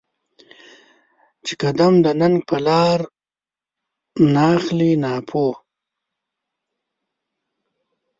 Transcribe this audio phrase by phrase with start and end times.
[1.45, 2.99] چې قـــــدم د ننــــــــګ په لار
[4.35, 5.55] ناخلې ناپوهه